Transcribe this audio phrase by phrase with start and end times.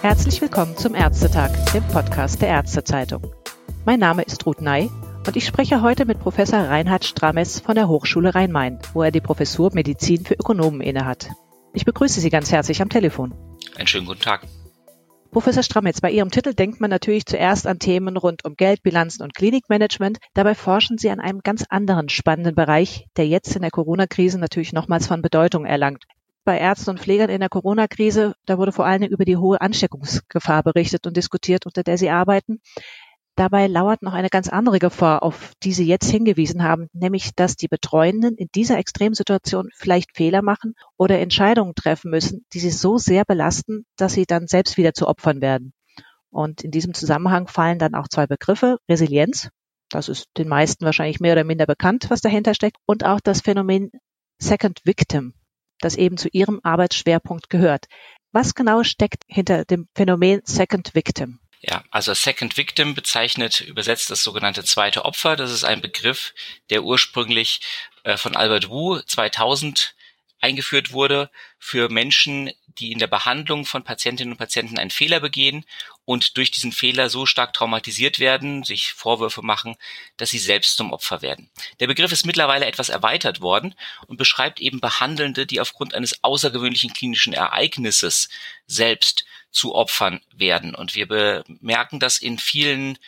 [0.00, 3.30] Herzlich willkommen zum Ärztetag, dem Podcast der Ärztezeitung.
[3.84, 4.88] Mein Name ist Ruth Ney
[5.26, 9.20] und ich spreche heute mit Professor Reinhard Strames von der Hochschule Rhein-Main, wo er die
[9.20, 11.28] Professur Medizin für Ökonomen innehat.
[11.74, 13.34] Ich begrüße Sie ganz herzlich am Telefon.
[13.76, 14.46] Einen schönen guten Tag.
[15.30, 19.34] Professor Strametz, bei Ihrem Titel denkt man natürlich zuerst an Themen rund um Geldbilanzen und
[19.34, 20.18] Klinikmanagement.
[20.32, 24.72] Dabei forschen Sie an einem ganz anderen spannenden Bereich, der jetzt in der Corona-Krise natürlich
[24.72, 26.04] nochmals von Bedeutung erlangt.
[26.44, 30.62] Bei Ärzten und Pflegern in der Corona-Krise, da wurde vor allem über die hohe Ansteckungsgefahr
[30.62, 32.62] berichtet und diskutiert, unter der sie arbeiten.
[33.38, 37.54] Dabei lauert noch eine ganz andere Gefahr, auf die Sie jetzt hingewiesen haben, nämlich dass
[37.54, 42.98] die Betreuenden in dieser Extremsituation vielleicht Fehler machen oder Entscheidungen treffen müssen, die sie so
[42.98, 45.72] sehr belasten, dass sie dann selbst wieder zu Opfern werden.
[46.30, 49.50] Und in diesem Zusammenhang fallen dann auch zwei Begriffe, Resilienz,
[49.88, 53.42] das ist den meisten wahrscheinlich mehr oder minder bekannt, was dahinter steckt, und auch das
[53.42, 53.92] Phänomen
[54.40, 55.32] Second Victim,
[55.78, 57.86] das eben zu Ihrem Arbeitsschwerpunkt gehört.
[58.32, 61.38] Was genau steckt hinter dem Phänomen Second Victim?
[61.60, 65.34] Ja, also Second Victim bezeichnet übersetzt das sogenannte zweite Opfer.
[65.34, 66.32] Das ist ein Begriff,
[66.70, 67.60] der ursprünglich
[68.04, 69.94] äh, von Albert Wu 2000
[70.40, 75.64] eingeführt wurde für Menschen, die in der Behandlung von Patientinnen und Patienten einen Fehler begehen
[76.04, 79.76] und durch diesen Fehler so stark traumatisiert werden, sich Vorwürfe machen,
[80.16, 81.50] dass sie selbst zum Opfer werden.
[81.80, 83.74] Der Begriff ist mittlerweile etwas erweitert worden
[84.06, 88.28] und beschreibt eben Behandelnde, die aufgrund eines außergewöhnlichen klinischen Ereignisses
[88.66, 90.74] selbst zu Opfern werden.
[90.74, 92.98] Und wir bemerken das in vielen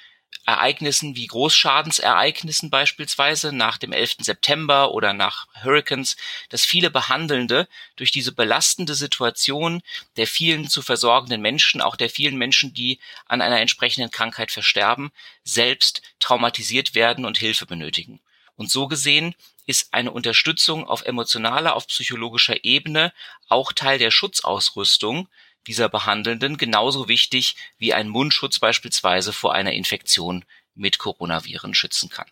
[0.47, 4.17] Ereignissen wie Großschadensereignissen beispielsweise nach dem 11.
[4.21, 6.17] September oder nach Hurricanes,
[6.49, 9.83] dass viele Behandelnde durch diese belastende Situation
[10.17, 15.13] der vielen zu versorgenden Menschen, auch der vielen Menschen, die an einer entsprechenden Krankheit versterben,
[15.45, 18.21] selbst traumatisiert werden und Hilfe benötigen.
[18.57, 19.35] Und so gesehen
[19.67, 23.13] ist eine Unterstützung auf emotionaler, auf psychologischer Ebene
[23.49, 25.29] auch Teil der Schutzausrüstung,
[25.67, 30.45] dieser Behandelnden genauso wichtig wie ein Mundschutz beispielsweise vor einer Infektion
[30.75, 32.27] mit Coronaviren schützen kann.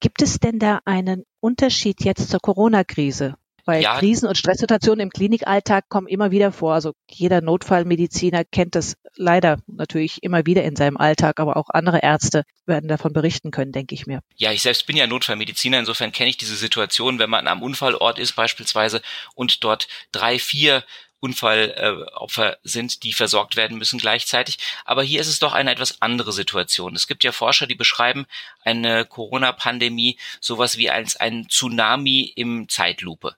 [0.00, 3.34] Gibt es denn da einen Unterschied jetzt zur Corona-Krise?
[3.68, 3.98] Weil ja.
[3.98, 6.72] Krisen- und Stresssituationen im Klinikalltag kommen immer wieder vor.
[6.72, 11.98] Also jeder Notfallmediziner kennt das leider natürlich immer wieder in seinem Alltag, aber auch andere
[12.02, 14.20] Ärzte werden davon berichten können, denke ich mir.
[14.36, 18.18] Ja, ich selbst bin ja Notfallmediziner, insofern kenne ich diese Situation, wenn man am Unfallort
[18.18, 19.02] ist beispielsweise
[19.34, 20.82] und dort drei, vier
[21.20, 24.58] Unfallopfer äh, sind, die versorgt werden müssen gleichzeitig.
[24.84, 26.94] Aber hier ist es doch eine etwas andere Situation.
[26.94, 28.26] Es gibt ja Forscher, die beschreiben
[28.64, 33.36] eine Corona-Pandemie sowas wie als ein Tsunami im Zeitlupe.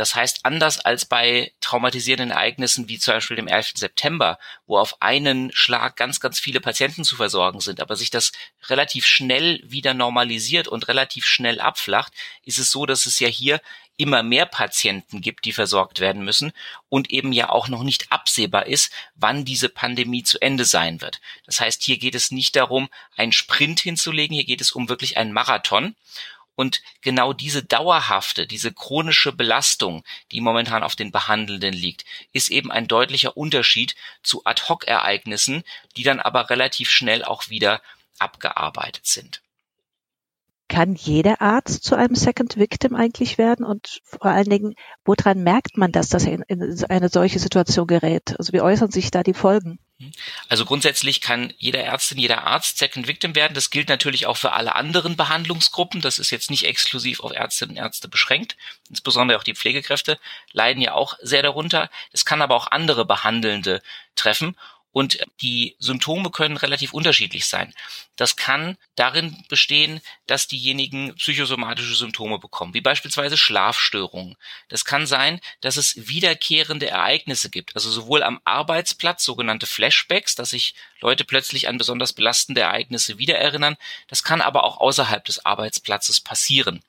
[0.00, 3.72] Das heißt, anders als bei traumatisierenden Ereignissen wie zum Beispiel dem 11.
[3.74, 8.32] September, wo auf einen Schlag ganz, ganz viele Patienten zu versorgen sind, aber sich das
[8.70, 12.14] relativ schnell wieder normalisiert und relativ schnell abflacht,
[12.46, 13.60] ist es so, dass es ja hier
[13.98, 16.52] immer mehr Patienten gibt, die versorgt werden müssen
[16.88, 21.20] und eben ja auch noch nicht absehbar ist, wann diese Pandemie zu Ende sein wird.
[21.44, 22.88] Das heißt, hier geht es nicht darum,
[23.18, 25.94] einen Sprint hinzulegen, hier geht es um wirklich einen Marathon.
[26.54, 32.70] Und genau diese dauerhafte, diese chronische Belastung, die momentan auf den Behandelnden liegt, ist eben
[32.70, 35.62] ein deutlicher Unterschied zu Ad-hoc-Ereignissen,
[35.96, 37.80] die dann aber relativ schnell auch wieder
[38.18, 39.42] abgearbeitet sind.
[40.68, 43.66] Kann jeder Arzt zu einem Second Victim eigentlich werden?
[43.66, 44.74] Und vor allen Dingen,
[45.04, 48.36] woran merkt man das, dass er in, in eine solche Situation gerät?
[48.38, 49.80] Also wie äußern sich da die Folgen?
[50.48, 53.54] Also grundsätzlich kann jeder Ärztin, jeder Arzt Second Victim werden.
[53.54, 56.00] Das gilt natürlich auch für alle anderen Behandlungsgruppen.
[56.00, 58.56] Das ist jetzt nicht exklusiv auf Ärztinnen und Ärzte beschränkt.
[58.88, 60.18] Insbesondere auch die Pflegekräfte
[60.52, 61.90] leiden ja auch sehr darunter.
[62.12, 63.82] Es kann aber auch andere Behandelnde
[64.16, 64.56] treffen.
[64.92, 67.72] Und die Symptome können relativ unterschiedlich sein.
[68.16, 74.36] Das kann darin bestehen, dass diejenigen psychosomatische Symptome bekommen, wie beispielsweise Schlafstörungen.
[74.68, 80.50] Das kann sein, dass es wiederkehrende Ereignisse gibt, also sowohl am Arbeitsplatz sogenannte Flashbacks, dass
[80.50, 83.76] sich Leute plötzlich an besonders belastende Ereignisse wiedererinnern.
[84.08, 86.82] Das kann aber auch außerhalb des Arbeitsplatzes passieren.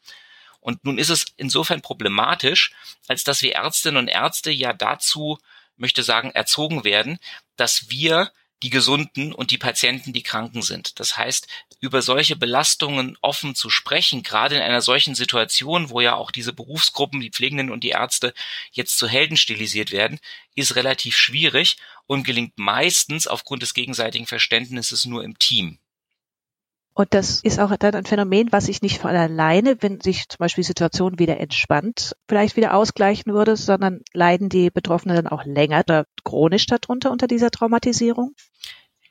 [0.60, 2.72] Und nun ist es insofern problematisch,
[3.08, 5.40] als dass wir Ärztinnen und Ärzte ja dazu
[5.82, 7.20] möchte sagen, erzogen werden,
[7.58, 8.32] dass wir
[8.64, 11.00] die Gesunden und die Patienten, die Kranken sind.
[11.00, 11.48] Das heißt,
[11.80, 16.54] über solche Belastungen offen zu sprechen, gerade in einer solchen Situation, wo ja auch diese
[16.54, 18.36] Berufsgruppen, die Pflegenden und die Ärzte
[18.72, 20.20] jetzt zu Helden stilisiert werden,
[20.54, 25.80] ist relativ schwierig und gelingt meistens aufgrund des gegenseitigen Verständnisses nur im Team.
[26.94, 30.40] Und das ist auch dann ein Phänomen, was sich nicht von alleine, wenn sich zum
[30.40, 35.46] Beispiel die Situation wieder entspannt, vielleicht wieder ausgleichen würde, sondern leiden die Betroffenen dann auch
[35.46, 38.36] länger oder chronisch darunter unter dieser Traumatisierung?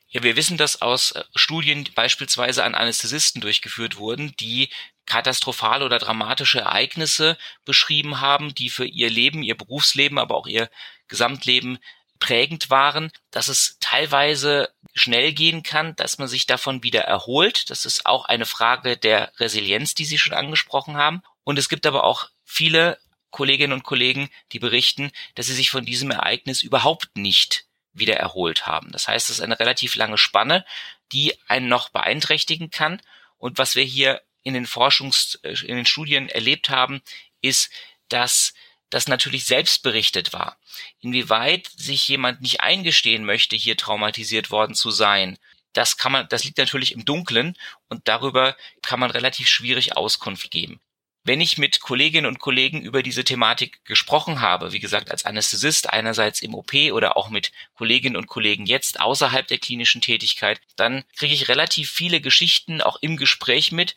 [0.09, 4.69] Ja, wir wissen, dass aus äh, Studien beispielsweise an Anästhesisten durchgeführt wurden, die
[5.05, 10.69] katastrophale oder dramatische Ereignisse beschrieben haben, die für ihr Leben, ihr Berufsleben, aber auch ihr
[11.07, 11.79] Gesamtleben
[12.19, 17.69] prägend waren, dass es teilweise schnell gehen kann, dass man sich davon wieder erholt.
[17.69, 21.21] Das ist auch eine Frage der Resilienz, die Sie schon angesprochen haben.
[21.43, 22.97] Und es gibt aber auch viele
[23.31, 28.67] Kolleginnen und Kollegen, die berichten, dass sie sich von diesem Ereignis überhaupt nicht wieder erholt
[28.67, 28.91] haben.
[28.91, 30.65] Das heißt, es ist eine relativ lange Spanne,
[31.11, 33.01] die einen noch beeinträchtigen kann.
[33.37, 37.01] Und was wir hier in den Forschungs-, äh, in den Studien erlebt haben,
[37.41, 37.71] ist,
[38.09, 38.53] dass
[38.91, 40.57] das natürlich selbst berichtet war.
[40.99, 45.39] Inwieweit sich jemand nicht eingestehen möchte, hier traumatisiert worden zu sein,
[45.73, 47.55] das kann man, das liegt natürlich im Dunkeln
[47.87, 50.79] und darüber kann man relativ schwierig Auskunft geben.
[51.23, 55.89] Wenn ich mit Kolleginnen und Kollegen über diese Thematik gesprochen habe, wie gesagt, als Anästhesist
[55.89, 61.03] einerseits im OP oder auch mit Kolleginnen und Kollegen jetzt außerhalb der klinischen Tätigkeit, dann
[61.15, 63.95] kriege ich relativ viele Geschichten auch im Gespräch mit,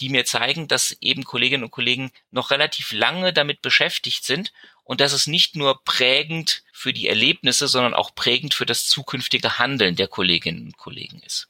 [0.00, 4.52] die mir zeigen, dass eben Kolleginnen und Kollegen noch relativ lange damit beschäftigt sind
[4.82, 9.58] und dass es nicht nur prägend für die Erlebnisse, sondern auch prägend für das zukünftige
[9.58, 11.48] Handeln der Kolleginnen und Kollegen ist.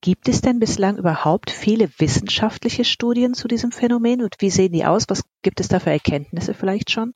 [0.00, 4.84] Gibt es denn bislang überhaupt viele wissenschaftliche Studien zu diesem Phänomen und wie sehen die
[4.84, 5.06] aus?
[5.08, 7.12] Was gibt es da für Erkenntnisse vielleicht schon?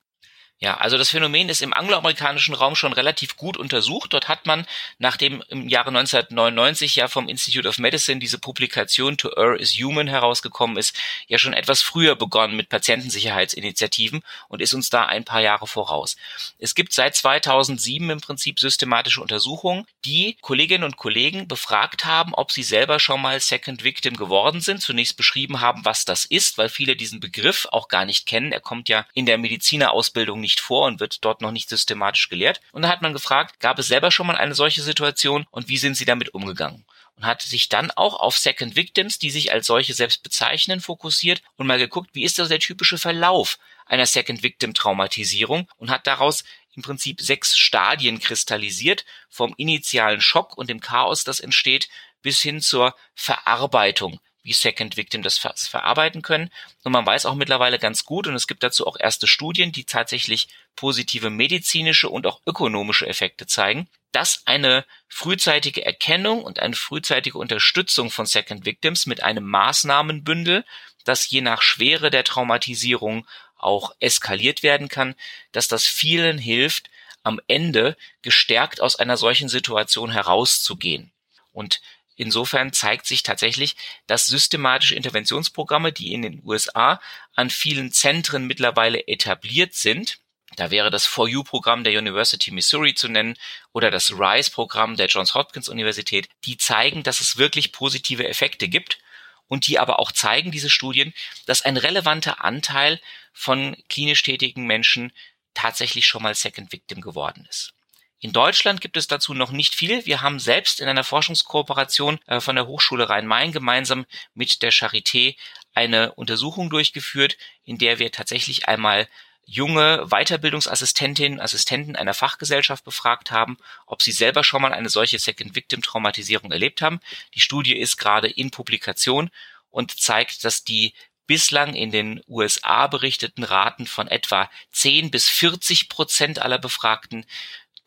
[0.62, 4.12] Ja, also das Phänomen ist im angloamerikanischen Raum schon relativ gut untersucht.
[4.12, 4.66] Dort hat man,
[4.98, 10.06] nachdem im Jahre 1999 ja vom Institute of Medicine diese Publikation To Err is Human
[10.06, 10.94] herausgekommen ist,
[11.28, 16.16] ja schon etwas früher begonnen mit Patientensicherheitsinitiativen und ist uns da ein paar Jahre voraus.
[16.58, 22.52] Es gibt seit 2007 im Prinzip systematische Untersuchungen, die Kolleginnen und Kollegen befragt haben, ob
[22.52, 26.68] sie selber schon mal Second Victim geworden sind, zunächst beschrieben haben, was das ist, weil
[26.68, 28.52] viele diesen Begriff auch gar nicht kennen.
[28.52, 32.28] Er kommt ja in der Medizinerausbildung nicht nicht vor und wird dort noch nicht systematisch
[32.28, 32.60] gelehrt.
[32.72, 35.78] Und da hat man gefragt, gab es selber schon mal eine solche Situation und wie
[35.78, 36.84] sind sie damit umgegangen?
[37.16, 41.42] Und hat sich dann auch auf Second Victims, die sich als solche selbst bezeichnen, fokussiert
[41.56, 46.06] und mal geguckt, wie ist das der typische Verlauf einer Second Victim Traumatisierung und hat
[46.06, 46.44] daraus
[46.74, 51.88] im Prinzip sechs Stadien kristallisiert, vom initialen Schock und dem Chaos, das entsteht,
[52.22, 56.50] bis hin zur Verarbeitung wie Second Victim das ver verarbeiten können.
[56.84, 59.84] Und man weiß auch mittlerweile ganz gut, und es gibt dazu auch erste Studien, die
[59.84, 67.38] tatsächlich positive medizinische und auch ökonomische Effekte zeigen, dass eine frühzeitige Erkennung und eine frühzeitige
[67.38, 70.64] Unterstützung von Second Victims mit einem Maßnahmenbündel,
[71.04, 73.26] das je nach Schwere der Traumatisierung
[73.56, 75.14] auch eskaliert werden kann,
[75.52, 76.90] dass das vielen hilft,
[77.22, 81.12] am Ende gestärkt aus einer solchen Situation herauszugehen.
[81.52, 81.80] Und
[82.20, 83.76] Insofern zeigt sich tatsächlich,
[84.06, 87.00] dass systematische Interventionsprogramme, die in den USA
[87.34, 90.18] an vielen Zentren mittlerweile etabliert sind,
[90.56, 93.38] da wäre das For You-Programm der University Missouri zu nennen
[93.72, 98.98] oder das RISE-Programm der Johns Hopkins Universität, die zeigen, dass es wirklich positive Effekte gibt
[99.46, 101.14] und die aber auch zeigen, diese Studien,
[101.46, 103.00] dass ein relevanter Anteil
[103.32, 105.10] von klinisch tätigen Menschen
[105.54, 107.72] tatsächlich schon mal Second Victim geworden ist.
[108.22, 110.04] In Deutschland gibt es dazu noch nicht viel.
[110.04, 115.36] Wir haben selbst in einer Forschungskooperation äh, von der Hochschule Rhein-Main gemeinsam mit der Charité
[115.72, 119.08] eine Untersuchung durchgeführt, in der wir tatsächlich einmal
[119.46, 123.56] junge Weiterbildungsassistentinnen, Assistenten einer Fachgesellschaft befragt haben,
[123.86, 127.00] ob sie selber schon mal eine solche Second Victim Traumatisierung erlebt haben.
[127.34, 129.30] Die Studie ist gerade in Publikation
[129.70, 130.92] und zeigt, dass die
[131.26, 137.24] bislang in den USA berichteten Raten von etwa 10 bis 40 Prozent aller Befragten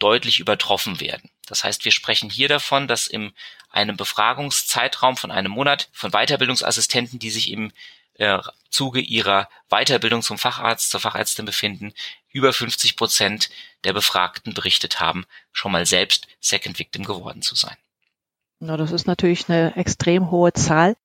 [0.04, 1.30] deutlich übertroffen werden.
[1.48, 3.32] Das heißt, wir sprechen hier davon, dass in
[3.70, 7.72] einem Befragungszeitraum von einem Monat von Weiterbildungsassistenten, die sich im
[8.16, 11.94] äh, Zuge ihrer Weiterbildung zum Facharzt, zur Fachärztin befinden,
[12.32, 13.50] über 50 Prozent
[13.86, 17.78] der Befragten berichtet haben, schon mal selbst Second Victim geworden zu sein.
[18.60, 20.96] Na, das ist natürlich eine extrem hohe Zahl.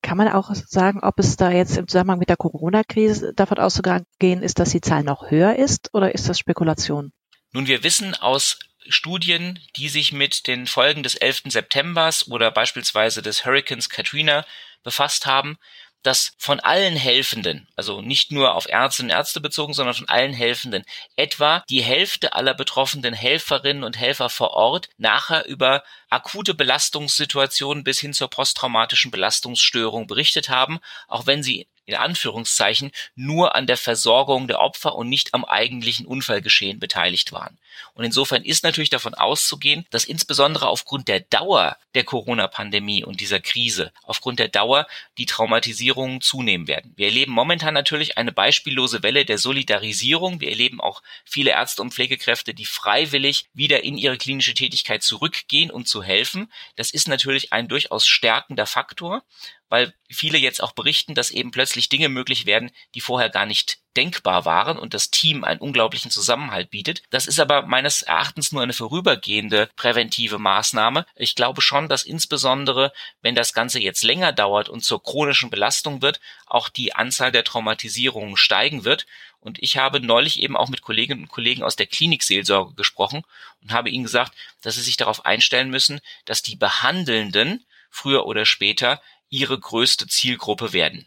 [0.00, 4.42] Kann man auch sagen, ob es da jetzt im Zusammenhang mit der Corona-Krise davon auszugehen
[4.42, 7.12] ist, dass die Zahl noch höher ist oder ist das Spekulation?
[7.52, 11.44] Nun, wir wissen aus Studien, die sich mit den Folgen des 11.
[11.46, 14.44] Septembers oder beispielsweise des Hurricanes Katrina
[14.82, 15.58] befasst haben,
[16.02, 20.32] dass von allen Helfenden, also nicht nur auf Ärzte und Ärzte bezogen, sondern von allen
[20.32, 20.84] Helfenden,
[21.16, 27.98] etwa die Hälfte aller betroffenen Helferinnen und Helfer vor Ort nachher über akute Belastungssituationen bis
[27.98, 30.78] hin zur posttraumatischen Belastungsstörung berichtet haben,
[31.08, 36.06] auch wenn sie in Anführungszeichen nur an der Versorgung der Opfer und nicht am eigentlichen
[36.06, 37.56] Unfallgeschehen beteiligt waren.
[37.94, 43.40] Und insofern ist natürlich davon auszugehen, dass insbesondere aufgrund der Dauer der Corona-Pandemie und dieser
[43.40, 46.92] Krise, aufgrund der Dauer die Traumatisierungen zunehmen werden.
[46.96, 50.40] Wir erleben momentan natürlich eine beispiellose Welle der Solidarisierung.
[50.40, 55.70] Wir erleben auch viele Ärzte und Pflegekräfte, die freiwillig wieder in ihre klinische Tätigkeit zurückgehen,
[55.70, 56.52] um zu helfen.
[56.76, 59.22] Das ist natürlich ein durchaus stärkender Faktor.
[59.68, 63.78] Weil viele jetzt auch berichten, dass eben plötzlich Dinge möglich werden, die vorher gar nicht
[63.96, 67.02] denkbar waren und das Team einen unglaublichen Zusammenhalt bietet.
[67.10, 71.04] Das ist aber meines Erachtens nur eine vorübergehende präventive Maßnahme.
[71.16, 76.00] Ich glaube schon, dass insbesondere, wenn das Ganze jetzt länger dauert und zur chronischen Belastung
[76.00, 79.06] wird, auch die Anzahl der Traumatisierungen steigen wird.
[79.40, 83.22] Und ich habe neulich eben auch mit Kolleginnen und Kollegen aus der Klinikseelsorge gesprochen
[83.62, 84.32] und habe ihnen gesagt,
[84.62, 90.72] dass sie sich darauf einstellen müssen, dass die Behandelnden früher oder später ihre größte Zielgruppe
[90.72, 91.06] werden.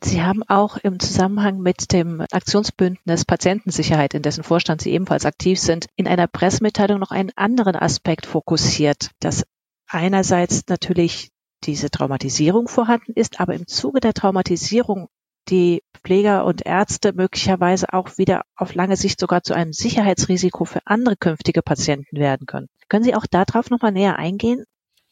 [0.00, 5.58] Sie haben auch im Zusammenhang mit dem Aktionsbündnis Patientensicherheit, in dessen Vorstand Sie ebenfalls aktiv
[5.58, 9.44] sind, in einer Pressemitteilung noch einen anderen Aspekt fokussiert, dass
[9.88, 11.30] einerseits natürlich
[11.64, 15.08] diese Traumatisierung vorhanden ist, aber im Zuge der Traumatisierung
[15.48, 20.80] die Pfleger und Ärzte möglicherweise auch wieder auf lange Sicht sogar zu einem Sicherheitsrisiko für
[20.84, 22.68] andere künftige Patienten werden können.
[22.88, 24.64] Können Sie auch darauf nochmal näher eingehen?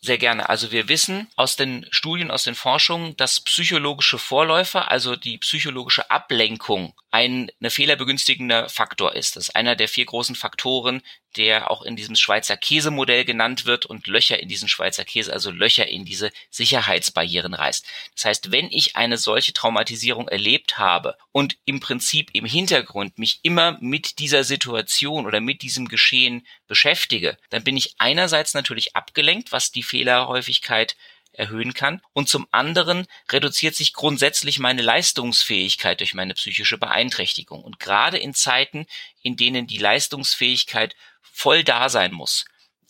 [0.07, 0.49] Sehr gerne.
[0.49, 6.13] Also wir wissen aus den Studien, aus den Forschungen, dass psychologische Vorläufer, also die psychologische
[6.13, 9.37] Ablenkung, ein eine fehlerbegünstigender Faktor ist.
[9.37, 11.01] Das ist einer der vier großen Faktoren,
[11.39, 15.51] der auch in diesem Schweizer Käsemodell genannt wird und Löcher in diesen Schweizer Käse, also
[15.51, 17.87] Löcher in diese Sicherheitsbarrieren reißt.
[18.15, 23.41] Das heißt, wenn ich eine solche Traumatisierung erlebt habe und im Prinzip im Hintergrund mich
[23.43, 29.53] immer mit dieser Situation oder mit diesem Geschehen beschäftige, dann bin ich einerseits natürlich abgelenkt,
[29.53, 30.97] was die Fehlerhäufigkeit
[31.39, 32.01] erhöhen kann.
[32.13, 37.63] Und zum anderen reduziert sich grundsätzlich meine Leistungsfähigkeit durch meine psychische Beeinträchtigung.
[37.63, 38.87] Und gerade in Zeiten,
[39.23, 42.47] in denen die Leistungsfähigkeit voll da sein muss,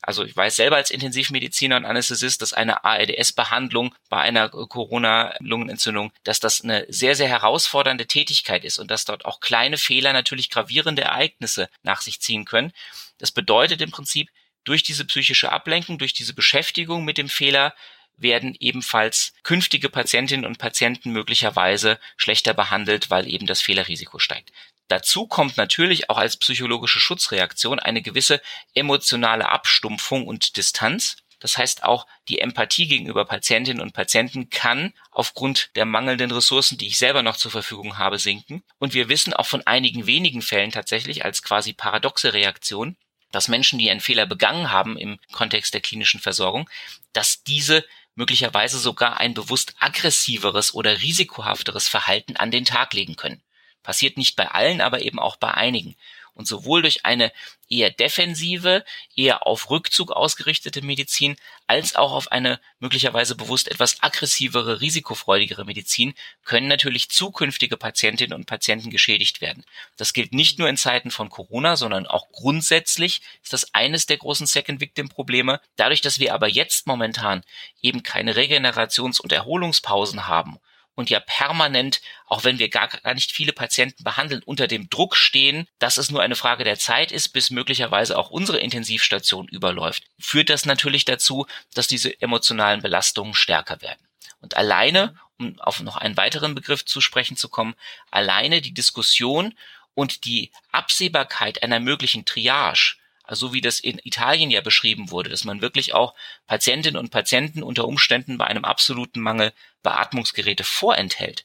[0.06, 6.38] also ich weiß selber als Intensivmediziner und Anästhesist, dass eine ARDS-Behandlung bei einer Corona-Lungenentzündung, dass
[6.38, 11.02] das eine sehr, sehr herausfordernde Tätigkeit ist und dass dort auch kleine Fehler natürlich gravierende
[11.02, 12.72] Ereignisse nach sich ziehen können.
[13.18, 14.30] Das bedeutet im Prinzip,
[14.66, 17.72] durch diese psychische Ablenkung, durch diese Beschäftigung mit dem Fehler
[18.16, 24.52] werden ebenfalls künftige Patientinnen und Patienten möglicherweise schlechter behandelt, weil eben das Fehlerrisiko steigt.
[24.88, 28.40] Dazu kommt natürlich auch als psychologische Schutzreaktion eine gewisse
[28.74, 31.16] emotionale Abstumpfung und Distanz.
[31.40, 36.86] Das heißt auch die Empathie gegenüber Patientinnen und Patienten kann aufgrund der mangelnden Ressourcen, die
[36.86, 38.62] ich selber noch zur Verfügung habe, sinken.
[38.78, 42.96] Und wir wissen auch von einigen wenigen Fällen tatsächlich als quasi paradoxe Reaktion,
[43.32, 46.70] dass Menschen, die einen Fehler begangen haben im Kontext der klinischen Versorgung,
[47.12, 47.84] dass diese
[48.16, 53.42] möglicherweise sogar ein bewusst aggressiveres oder risikohafteres Verhalten an den Tag legen können.
[53.84, 55.94] Passiert nicht bei allen, aber eben auch bei einigen.
[56.36, 57.32] Und sowohl durch eine
[57.68, 58.84] eher defensive,
[59.16, 66.14] eher auf Rückzug ausgerichtete Medizin, als auch auf eine möglicherweise bewusst etwas aggressivere, risikofreudigere Medizin
[66.44, 69.64] können natürlich zukünftige Patientinnen und Patienten geschädigt werden.
[69.96, 74.18] Das gilt nicht nur in Zeiten von Corona, sondern auch grundsätzlich ist das eines der
[74.18, 75.60] großen Second Victim Probleme.
[75.76, 77.42] Dadurch, dass wir aber jetzt momentan
[77.80, 80.60] eben keine Regenerations- und Erholungspausen haben
[80.96, 85.14] und ja permanent, auch wenn wir gar, gar nicht viele Patienten behandeln, unter dem Druck
[85.14, 90.04] stehen, dass es nur eine Frage der Zeit ist, bis möglicherweise auch unsere Intensivstation überläuft,
[90.18, 94.00] führt das natürlich dazu, dass diese emotionalen Belastungen stärker werden.
[94.40, 97.74] Und alleine, um auf noch einen weiteren Begriff zu sprechen zu kommen,
[98.10, 99.54] alleine die Diskussion
[99.94, 102.96] und die Absehbarkeit einer möglichen Triage
[103.26, 106.14] also wie das in Italien ja beschrieben wurde, dass man wirklich auch
[106.46, 109.52] Patientinnen und Patienten unter Umständen bei einem absoluten Mangel
[109.82, 111.44] Beatmungsgeräte vorenthält.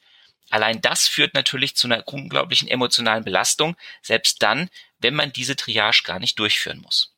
[0.50, 4.70] Allein das führt natürlich zu einer unglaublichen emotionalen Belastung, selbst dann,
[5.00, 7.16] wenn man diese Triage gar nicht durchführen muss.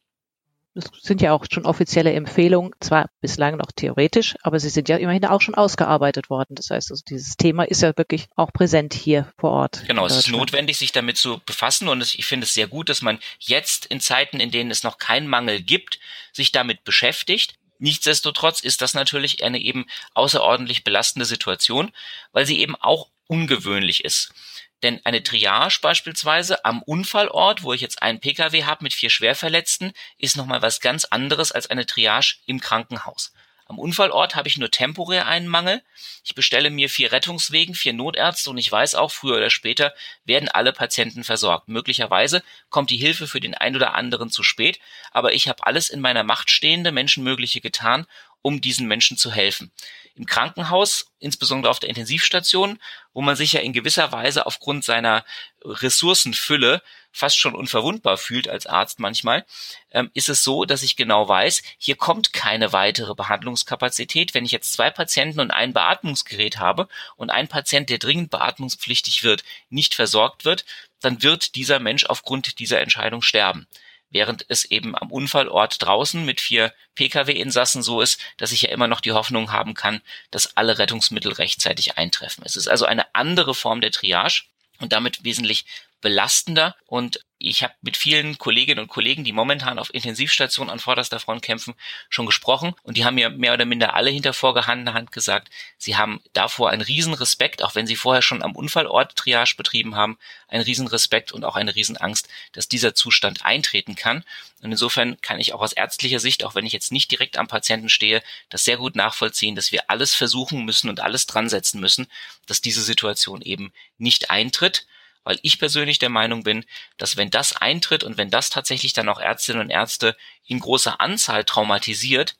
[0.76, 4.98] Das sind ja auch schon offizielle Empfehlungen, zwar bislang noch theoretisch, aber sie sind ja
[4.98, 6.56] immerhin auch schon ausgearbeitet worden.
[6.56, 9.84] Das heißt, also dieses Thema ist ja wirklich auch präsent hier vor Ort.
[9.88, 13.04] Genau, es ist notwendig, sich damit zu befassen und ich finde es sehr gut, dass
[13.04, 16.00] man jetzt in Zeiten, in denen es noch keinen Mangel gibt,
[16.32, 17.54] sich damit beschäftigt.
[17.78, 21.92] Nichtsdestotrotz ist das natürlich eine eben außerordentlich belastende Situation,
[22.32, 24.34] weil sie eben auch ungewöhnlich ist.
[24.84, 29.94] Denn eine Triage beispielsweise am Unfallort, wo ich jetzt einen Pkw habe mit vier Schwerverletzten,
[30.18, 33.34] ist nochmal was ganz anderes als eine Triage im Krankenhaus.
[33.66, 35.82] Am Unfallort habe ich nur temporär einen Mangel.
[36.26, 39.94] Ich bestelle mir vier Rettungswegen, vier Notärzte und ich weiß auch, früher oder später
[40.26, 41.70] werden alle Patienten versorgt.
[41.70, 44.80] Möglicherweise kommt die Hilfe für den einen oder anderen zu spät,
[45.12, 48.06] aber ich habe alles in meiner Macht stehende Menschenmögliche getan,
[48.44, 49.72] um diesen Menschen zu helfen.
[50.16, 52.78] Im Krankenhaus, insbesondere auf der Intensivstation,
[53.14, 55.26] wo man sich ja in gewisser Weise aufgrund seiner
[55.66, 59.46] Ressourcenfülle fast schon unverwundbar fühlt als Arzt manchmal,
[59.90, 64.36] ähm, ist es so, dass ich genau weiß, hier kommt keine weitere Behandlungskapazität.
[64.36, 69.24] Wenn ich jetzt zwei Patienten und ein Beatmungsgerät habe und ein Patient, der dringend beatmungspflichtig
[69.24, 70.66] wird, nicht versorgt wird,
[71.00, 73.68] dann wird dieser Mensch aufgrund dieser Entscheidung sterben.
[74.14, 78.88] Während es eben am Unfallort draußen mit vier Pkw-Insassen so ist, dass ich ja immer
[78.88, 80.02] noch die Hoffnung haben kann,
[80.32, 82.44] dass alle Rettungsmittel rechtzeitig eintreffen.
[82.46, 84.44] Es ist also eine andere Form der Triage
[84.80, 85.66] und damit wesentlich
[86.04, 86.76] belastender.
[86.86, 91.42] Und ich habe mit vielen Kolleginnen und Kollegen, die momentan auf Intensivstationen an vorderster Front
[91.42, 91.74] kämpfen,
[92.10, 92.76] schon gesprochen.
[92.84, 96.70] Und die haben mir mehr oder minder alle hinter vorgehandener Hand gesagt, sie haben davor
[96.70, 100.18] einen riesen Respekt, auch wenn sie vorher schon am Unfallort Triage betrieben haben,
[100.48, 104.24] einen riesen Respekt und auch eine riesen Angst, dass dieser Zustand eintreten kann.
[104.62, 107.48] Und insofern kann ich auch aus ärztlicher Sicht, auch wenn ich jetzt nicht direkt am
[107.48, 111.80] Patienten stehe, das sehr gut nachvollziehen, dass wir alles versuchen müssen und alles dran setzen
[111.80, 112.08] müssen,
[112.46, 114.86] dass diese Situation eben nicht eintritt
[115.24, 116.66] weil ich persönlich der Meinung bin,
[116.98, 120.16] dass wenn das eintritt und wenn das tatsächlich dann auch Ärztinnen und Ärzte
[120.46, 122.36] in großer Anzahl traumatisiert,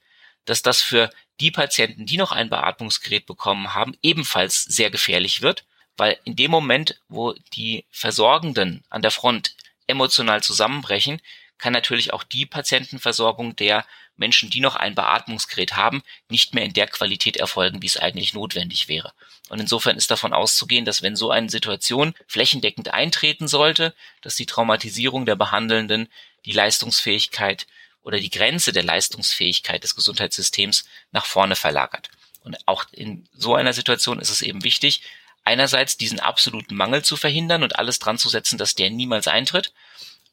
[0.46, 1.10] dass das für
[1.40, 5.66] die Patienten, die noch ein Beatmungsgerät bekommen haben, ebenfalls sehr gefährlich wird,
[5.98, 9.56] weil in dem Moment, wo die Versorgenden an der Front
[9.88, 11.22] emotional zusammenbrechen,
[11.58, 16.74] kann natürlich auch die Patientenversorgung der Menschen, die noch ein Beatmungsgerät haben, nicht mehr in
[16.74, 19.14] der Qualität erfolgen, wie es eigentlich notwendig wäre.
[19.50, 24.46] Und insofern ist davon auszugehen, dass wenn so eine Situation flächendeckend eintreten sollte, dass die
[24.46, 26.10] Traumatisierung der Behandelnden
[26.46, 27.68] die Leistungsfähigkeit
[28.04, 32.10] oder die Grenze der Leistungsfähigkeit des Gesundheitssystems nach vorne verlagert.
[32.44, 35.02] Und auch in so einer Situation ist es eben wichtig,
[35.44, 39.74] einerseits diesen absoluten Mangel zu verhindern und alles dran zu setzen, dass der niemals eintritt,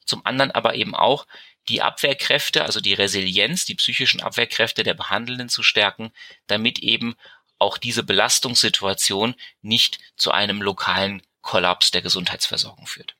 [0.05, 1.25] zum anderen aber eben auch
[1.71, 6.11] die Abwehrkräfte, also die Resilienz, die psychischen Abwehrkräfte der Behandelnden zu stärken,
[6.47, 7.15] damit eben
[7.57, 13.15] auch diese Belastungssituation nicht zu einem lokalen Kollaps der Gesundheitsversorgung führt.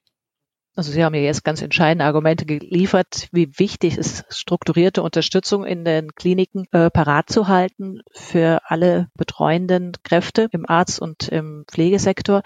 [0.76, 5.66] Also Sie haben ja jetzt ganz entscheidende Argumente geliefert, wie wichtig es ist, strukturierte Unterstützung
[5.66, 11.66] in den Kliniken äh, parat zu halten für alle betreuenden Kräfte im Arzt- und im
[11.70, 12.42] Pflegesektor.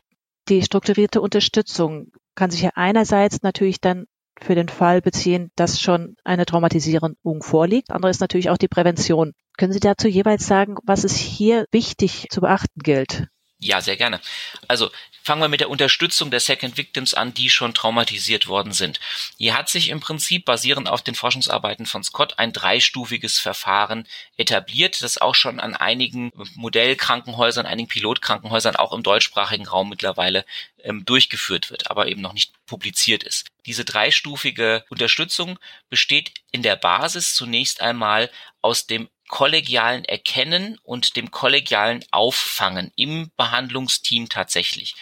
[0.50, 4.06] Die strukturierte Unterstützung kann sich ja einerseits natürlich dann
[4.42, 7.92] für den Fall beziehen, dass schon eine Traumatisierung vorliegt.
[7.92, 9.34] Andere ist natürlich auch die Prävention.
[9.58, 13.28] Können Sie dazu jeweils sagen, was es hier wichtig zu beachten gilt?
[13.60, 14.20] Ja, sehr gerne.
[14.68, 14.90] Also
[15.26, 19.00] fangen wir mit der Unterstützung der Second Victims an, die schon traumatisiert worden sind.
[19.38, 25.02] Hier hat sich im Prinzip basierend auf den Forschungsarbeiten von Scott ein dreistufiges Verfahren etabliert,
[25.02, 30.46] das auch schon an einigen Modellkrankenhäusern, einigen Pilotkrankenhäusern auch im deutschsprachigen Raum mittlerweile
[30.84, 33.48] ähm, durchgeführt wird, aber eben noch nicht publiziert ist.
[33.66, 35.58] Diese dreistufige Unterstützung
[35.90, 38.30] besteht in der Basis zunächst einmal
[38.62, 44.96] aus dem kollegialen Erkennen und dem kollegialen Auffangen im Behandlungsteam tatsächlich.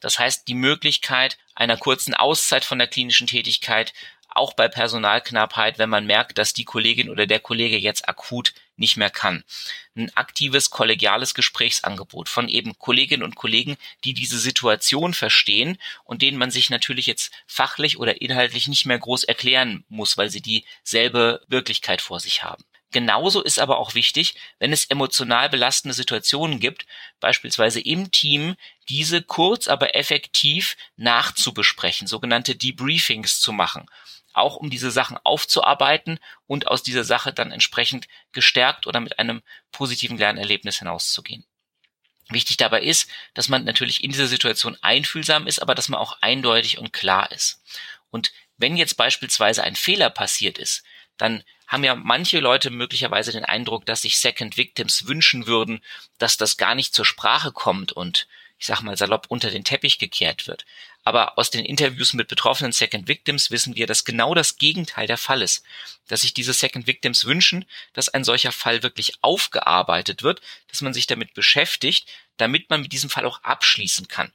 [0.00, 3.92] Das heißt, die Möglichkeit einer kurzen Auszeit von der klinischen Tätigkeit,
[4.32, 8.96] auch bei Personalknappheit, wenn man merkt, dass die Kollegin oder der Kollege jetzt akut nicht
[8.96, 9.44] mehr kann.
[9.94, 16.38] Ein aktives kollegiales Gesprächsangebot von eben Kolleginnen und Kollegen, die diese Situation verstehen und denen
[16.38, 21.42] man sich natürlich jetzt fachlich oder inhaltlich nicht mehr groß erklären muss, weil sie dieselbe
[21.48, 22.64] Wirklichkeit vor sich haben.
[22.92, 26.86] Genauso ist aber auch wichtig, wenn es emotional belastende Situationen gibt,
[27.20, 28.56] beispielsweise im Team,
[28.88, 33.88] diese kurz aber effektiv nachzubesprechen, sogenannte Debriefings zu machen,
[34.32, 39.42] auch um diese Sachen aufzuarbeiten und aus dieser Sache dann entsprechend gestärkt oder mit einem
[39.70, 41.44] positiven Lernerlebnis hinauszugehen.
[42.28, 46.18] Wichtig dabei ist, dass man natürlich in dieser Situation einfühlsam ist, aber dass man auch
[46.22, 47.62] eindeutig und klar ist.
[48.10, 50.84] Und wenn jetzt beispielsweise ein Fehler passiert ist,
[51.20, 55.82] dann haben ja manche Leute möglicherweise den Eindruck, dass sich Second Victims wünschen würden,
[56.18, 58.26] dass das gar nicht zur Sprache kommt und
[58.58, 60.64] ich sag mal salopp unter den Teppich gekehrt wird.
[61.04, 65.16] Aber aus den Interviews mit betroffenen Second Victims wissen wir, dass genau das Gegenteil der
[65.16, 65.62] Fall ist.
[66.08, 70.92] Dass sich diese Second Victims wünschen, dass ein solcher Fall wirklich aufgearbeitet wird, dass man
[70.92, 72.06] sich damit beschäftigt,
[72.36, 74.32] damit man mit diesem Fall auch abschließen kann.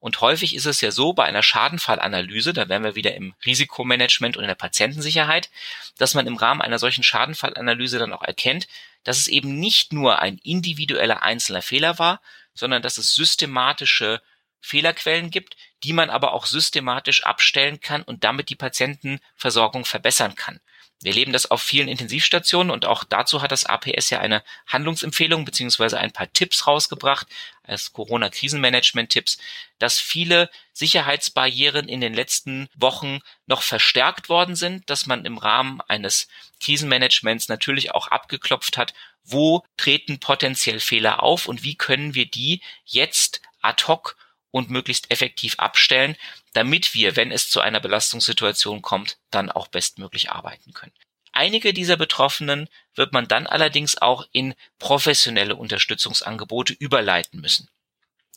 [0.00, 4.36] Und häufig ist es ja so bei einer Schadenfallanalyse, da wären wir wieder im Risikomanagement
[4.36, 5.50] und in der Patientensicherheit,
[5.98, 8.66] dass man im Rahmen einer solchen Schadenfallanalyse dann auch erkennt,
[9.04, 12.20] dass es eben nicht nur ein individueller einzelner Fehler war,
[12.54, 14.22] sondern dass es systematische
[14.60, 20.60] Fehlerquellen gibt, die man aber auch systematisch abstellen kann und damit die Patientenversorgung verbessern kann.
[21.02, 25.46] Wir erleben das auf vielen Intensivstationen und auch dazu hat das APS ja eine Handlungsempfehlung
[25.46, 27.26] beziehungsweise ein paar Tipps rausgebracht
[27.62, 29.38] als Corona-Krisenmanagement-Tipps,
[29.78, 35.80] dass viele Sicherheitsbarrieren in den letzten Wochen noch verstärkt worden sind, dass man im Rahmen
[35.88, 36.28] eines
[36.62, 38.92] Krisenmanagements natürlich auch abgeklopft hat,
[39.24, 44.16] wo treten potenziell Fehler auf und wie können wir die jetzt ad hoc
[44.50, 46.16] und möglichst effektiv abstellen,
[46.52, 50.92] damit wir, wenn es zu einer Belastungssituation kommt, dann auch bestmöglich arbeiten können.
[51.32, 57.68] Einige dieser Betroffenen wird man dann allerdings auch in professionelle Unterstützungsangebote überleiten müssen.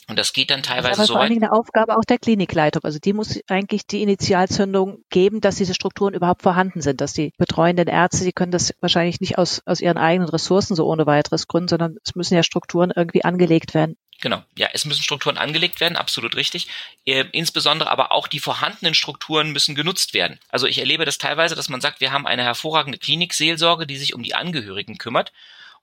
[0.10, 1.23] Und das geht dann teilweise das ist so vor weit.
[1.23, 2.84] allen Dingen eine Aufgabe auch der Klinikleitung.
[2.84, 7.32] Also die muss eigentlich die Initialzündung geben, dass diese Strukturen überhaupt vorhanden sind, dass die
[7.38, 11.47] betreuenden Ärzte, die können das wahrscheinlich nicht aus, aus ihren eigenen Ressourcen so ohne weiteres
[11.47, 13.95] gründen, sondern es müssen ja Strukturen irgendwie angelegt werden.
[14.23, 16.69] Genau, ja, es müssen Strukturen angelegt werden, absolut richtig.
[17.05, 20.39] Äh, insbesondere aber auch die vorhandenen Strukturen müssen genutzt werden.
[20.47, 24.13] Also ich erlebe das teilweise, dass man sagt, wir haben eine hervorragende Klinikseelsorge, die sich
[24.13, 25.33] um die Angehörigen kümmert.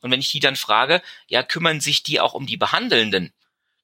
[0.00, 3.30] Und wenn ich die dann frage, ja, kümmern sich die auch um die Behandelnden?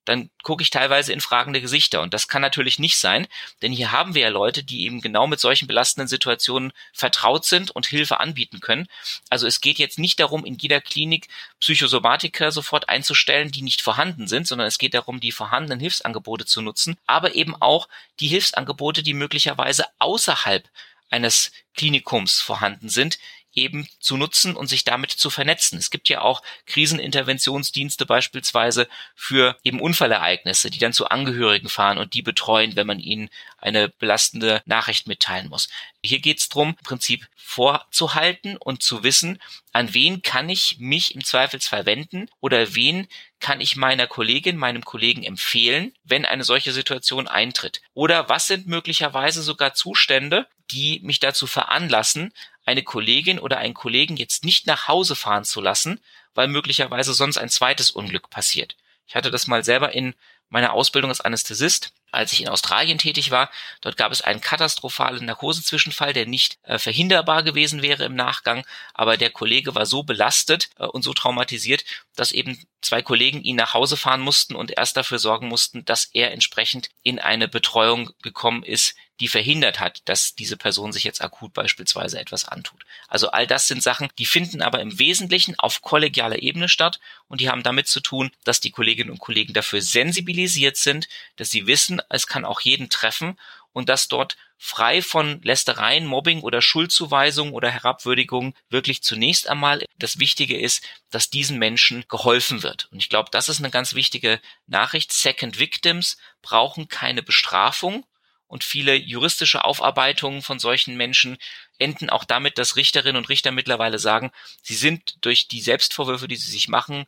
[0.06, 2.00] Dann gucke ich teilweise in fragende Gesichter.
[2.00, 3.26] Und das kann natürlich nicht sein,
[3.60, 7.70] denn hier haben wir ja Leute, die eben genau mit solchen belastenden Situationen vertraut sind
[7.72, 8.88] und Hilfe anbieten können.
[9.28, 11.28] Also es geht jetzt nicht darum, in jeder Klinik
[11.60, 16.62] Psychosomatiker sofort einzustellen, die nicht vorhanden sind, sondern es geht darum, die vorhandenen Hilfsangebote zu
[16.62, 17.88] nutzen, aber eben auch
[18.20, 20.68] die Hilfsangebote, die möglicherweise außerhalb
[21.10, 23.18] eines Klinikums vorhanden sind,
[23.56, 25.78] eben zu nutzen und sich damit zu vernetzen.
[25.78, 32.14] Es gibt ja auch Kriseninterventionsdienste beispielsweise für eben Unfallereignisse, die dann zu Angehörigen fahren und
[32.14, 35.68] die betreuen, wenn man ihnen eine belastende Nachricht mitteilen muss.
[36.04, 39.40] Hier geht es darum, im Prinzip vorzuhalten und zu wissen,
[39.72, 43.08] an wen kann ich mich im Zweifelsfall wenden oder wen
[43.40, 47.82] kann ich meiner Kollegin, meinem Kollegen empfehlen, wenn eine solche Situation eintritt?
[47.94, 52.32] Oder was sind möglicherweise sogar Zustände, die mich dazu veranlassen,
[52.64, 56.00] eine Kollegin oder einen Kollegen jetzt nicht nach Hause fahren zu lassen,
[56.34, 58.76] weil möglicherweise sonst ein zweites Unglück passiert.
[59.06, 60.14] Ich hatte das mal selber in
[60.48, 63.50] meiner Ausbildung als Anästhesist, als ich in Australien tätig war.
[63.80, 69.16] Dort gab es einen katastrophalen Narkosezwischenfall, der nicht äh, verhinderbar gewesen wäre im Nachgang, aber
[69.16, 71.84] der Kollege war so belastet äh, und so traumatisiert,
[72.16, 76.06] dass eben zwei Kollegen ihn nach Hause fahren mussten und erst dafür sorgen mussten, dass
[76.12, 81.22] er entsprechend in eine Betreuung gekommen ist, die verhindert hat, dass diese Person sich jetzt
[81.22, 82.84] akut beispielsweise etwas antut.
[83.08, 87.40] Also all das sind Sachen, die finden aber im Wesentlichen auf kollegialer Ebene statt und
[87.40, 91.66] die haben damit zu tun, dass die Kolleginnen und Kollegen dafür sensibilisiert sind, dass sie
[91.66, 93.38] wissen, es kann auch jeden treffen
[93.72, 100.18] und dass dort frei von Lästereien, Mobbing oder Schuldzuweisung oder Herabwürdigung wirklich zunächst einmal das
[100.18, 102.88] Wichtige ist, dass diesen Menschen geholfen wird.
[102.90, 105.12] Und ich glaube, das ist eine ganz wichtige Nachricht.
[105.12, 108.04] Second Victims brauchen keine Bestrafung,
[108.48, 111.36] und viele juristische Aufarbeitungen von solchen Menschen
[111.78, 114.30] enden auch damit, dass Richterinnen und Richter mittlerweile sagen,
[114.62, 117.06] sie sind durch die Selbstvorwürfe, die sie sich machen,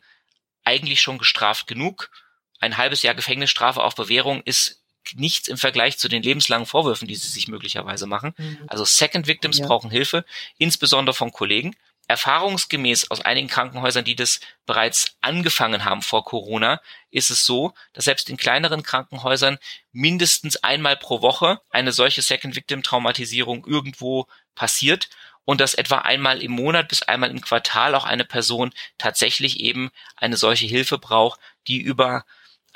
[0.63, 2.11] eigentlich schon gestraft genug.
[2.59, 4.81] Ein halbes Jahr Gefängnisstrafe auf Bewährung ist
[5.15, 8.33] nichts im Vergleich zu den lebenslangen Vorwürfen, die sie sich möglicherweise machen.
[8.37, 8.59] Mhm.
[8.67, 9.67] Also Second Victims ja.
[9.67, 10.25] brauchen Hilfe,
[10.57, 11.75] insbesondere von Kollegen
[12.09, 16.81] erfahrungsgemäß aus einigen Krankenhäusern, die das bereits angefangen haben vor Corona,
[17.11, 19.59] ist es so, dass selbst in kleineren Krankenhäusern
[19.91, 25.07] mindestens einmal pro Woche eine solche Second Victim Traumatisierung irgendwo passiert
[25.45, 29.91] und dass etwa einmal im Monat bis einmal im Quartal auch eine Person tatsächlich eben
[30.15, 32.25] eine solche Hilfe braucht, die über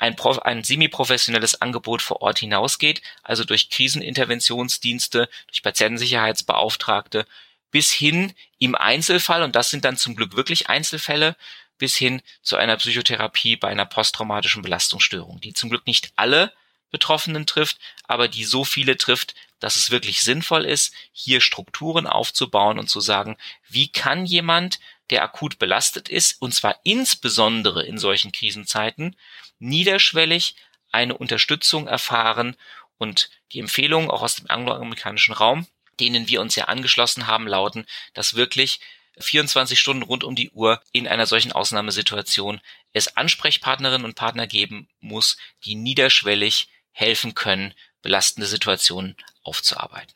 [0.04, 7.26] ein, ein semi-professionelles Angebot vor Ort hinausgeht, also durch Kriseninterventionsdienste, durch Patientensicherheitsbeauftragte,
[7.70, 11.36] bis hin im Einzelfall, und das sind dann zum Glück wirklich Einzelfälle,
[11.78, 16.52] bis hin zu einer Psychotherapie bei einer posttraumatischen Belastungsstörung, die zum Glück nicht alle
[16.90, 22.78] Betroffenen trifft, aber die so viele trifft, dass es wirklich sinnvoll ist, hier Strukturen aufzubauen
[22.78, 23.36] und zu sagen,
[23.68, 24.78] wie kann jemand,
[25.10, 29.16] der akut belastet ist, und zwar insbesondere in solchen Krisenzeiten,
[29.58, 30.56] niederschwellig
[30.92, 32.56] eine Unterstützung erfahren
[32.98, 35.66] und die Empfehlung auch aus dem angloamerikanischen Raum
[36.00, 38.80] denen wir uns ja angeschlossen haben, lauten, dass wirklich
[39.18, 42.60] 24 Stunden rund um die Uhr in einer solchen Ausnahmesituation
[42.92, 50.14] es Ansprechpartnerinnen und Partner geben muss, die niederschwellig helfen können, belastende Situationen aufzuarbeiten.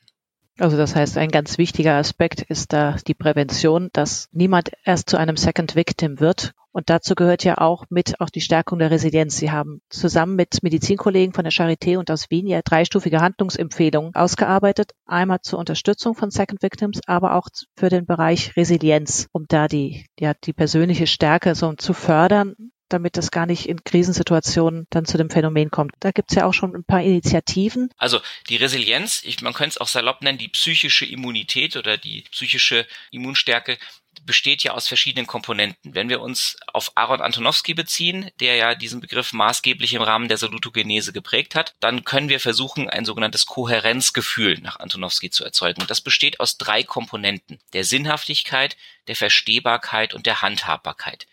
[0.59, 5.17] Also das heißt, ein ganz wichtiger Aspekt ist da die Prävention, dass niemand erst zu
[5.17, 6.53] einem Second Victim wird.
[6.73, 9.37] Und dazu gehört ja auch mit auch die Stärkung der Resilienz.
[9.37, 14.93] Sie haben zusammen mit Medizinkollegen von der Charité und aus Wien ja dreistufige Handlungsempfehlungen ausgearbeitet.
[15.07, 20.07] Einmal zur Unterstützung von Second Victims, aber auch für den Bereich Resilienz, um da die,
[20.19, 22.55] ja, die persönliche Stärke so zu fördern
[22.89, 25.93] damit das gar nicht in Krisensituationen dann zu dem Phänomen kommt.
[26.01, 27.91] Da gibt's ja auch schon ein paar Initiativen.
[27.97, 32.25] Also die Resilienz, ich, man könnte es auch salopp nennen, die psychische Immunität oder die
[32.31, 33.79] psychische Immunstärke
[34.25, 35.95] besteht ja aus verschiedenen Komponenten.
[35.95, 40.39] Wenn wir uns auf Aaron Antonowski beziehen, der ja diesen Begriff maßgeblich im Rahmen der
[40.39, 45.81] Salutogenese geprägt hat, dann können wir versuchen, ein sogenanntes Kohärenzgefühl nach Antonowski zu erzeugen.
[45.81, 47.59] Und das besteht aus drei Komponenten.
[47.73, 51.27] Der Sinnhaftigkeit, der Verstehbarkeit und der Handhabbarkeit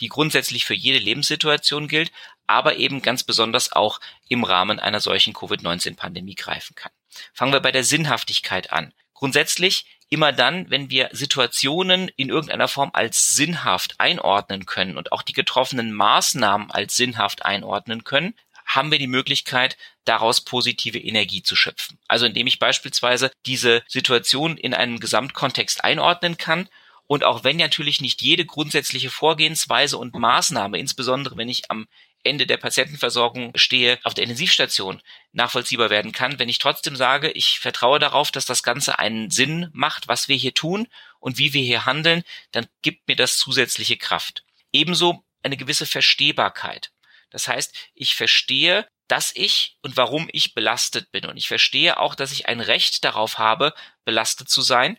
[0.00, 2.10] die grundsätzlich für jede Lebenssituation gilt,
[2.46, 6.92] aber eben ganz besonders auch im Rahmen einer solchen Covid-19-Pandemie greifen kann.
[7.32, 8.92] Fangen wir bei der Sinnhaftigkeit an.
[9.14, 15.22] Grundsätzlich immer dann, wenn wir Situationen in irgendeiner Form als sinnhaft einordnen können und auch
[15.22, 18.34] die getroffenen Maßnahmen als sinnhaft einordnen können,
[18.66, 21.98] haben wir die Möglichkeit, daraus positive Energie zu schöpfen.
[22.08, 26.68] Also indem ich beispielsweise diese Situation in einem Gesamtkontext einordnen kann
[27.10, 31.88] und auch wenn natürlich nicht jede grundsätzliche Vorgehensweise und Maßnahme, insbesondere wenn ich am
[32.22, 37.58] Ende der Patientenversorgung stehe, auf der Intensivstation nachvollziehbar werden kann, wenn ich trotzdem sage, ich
[37.58, 40.86] vertraue darauf, dass das Ganze einen Sinn macht, was wir hier tun
[41.18, 44.44] und wie wir hier handeln, dann gibt mir das zusätzliche Kraft.
[44.70, 46.92] Ebenso eine gewisse Verstehbarkeit.
[47.30, 51.26] Das heißt, ich verstehe, dass ich und warum ich belastet bin.
[51.26, 54.98] Und ich verstehe auch, dass ich ein Recht darauf habe, belastet zu sein.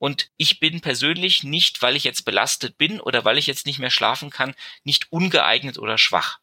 [0.00, 3.78] Und ich bin persönlich nicht, weil ich jetzt belastet bin oder weil ich jetzt nicht
[3.78, 6.38] mehr schlafen kann, nicht ungeeignet oder schwach.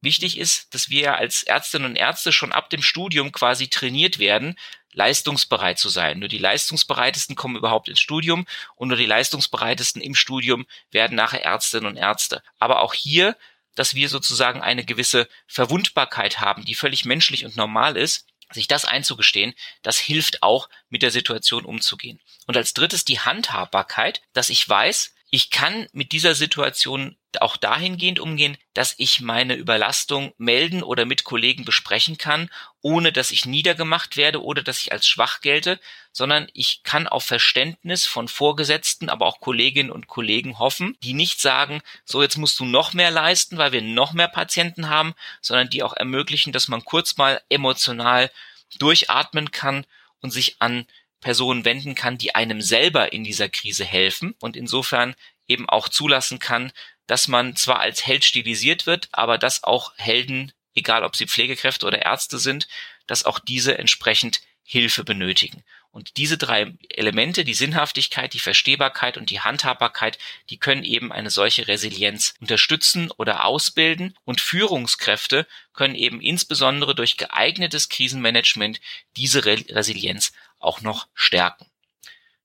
[0.00, 4.56] Wichtig ist, dass wir als Ärztinnen und Ärzte schon ab dem Studium quasi trainiert werden,
[4.92, 6.20] leistungsbereit zu sein.
[6.20, 11.44] Nur die leistungsbereitesten kommen überhaupt ins Studium und nur die leistungsbereitesten im Studium werden nachher
[11.44, 12.44] Ärztinnen und Ärzte.
[12.60, 13.36] Aber auch hier,
[13.74, 18.84] dass wir sozusagen eine gewisse Verwundbarkeit haben, die völlig menschlich und normal ist, sich das
[18.84, 22.20] einzugestehen, das hilft auch, mit der Situation umzugehen.
[22.46, 28.18] Und als drittes die Handhabbarkeit, dass ich weiß, ich kann mit dieser Situation auch dahingehend
[28.18, 32.48] umgehen, dass ich meine Überlastung melden oder mit Kollegen besprechen kann,
[32.80, 35.78] ohne dass ich niedergemacht werde oder dass ich als schwach gelte,
[36.12, 41.40] sondern ich kann auf Verständnis von Vorgesetzten, aber auch Kolleginnen und Kollegen hoffen, die nicht
[41.40, 45.68] sagen, so jetzt musst du noch mehr leisten, weil wir noch mehr Patienten haben, sondern
[45.68, 48.30] die auch ermöglichen, dass man kurz mal emotional
[48.78, 49.84] durchatmen kann
[50.20, 50.86] und sich an
[51.20, 55.14] Personen wenden kann, die einem selber in dieser Krise helfen und insofern
[55.46, 56.72] eben auch zulassen kann,
[57.06, 61.86] dass man zwar als Held stilisiert wird, aber dass auch Helden, egal ob sie Pflegekräfte
[61.86, 62.68] oder Ärzte sind,
[63.06, 65.64] dass auch diese entsprechend Hilfe benötigen.
[65.98, 70.16] Und diese drei Elemente, die Sinnhaftigkeit, die Verstehbarkeit und die Handhabbarkeit,
[70.48, 74.16] die können eben eine solche Resilienz unterstützen oder ausbilden.
[74.24, 78.80] Und Führungskräfte können eben insbesondere durch geeignetes Krisenmanagement
[79.16, 81.66] diese Resilienz auch noch stärken.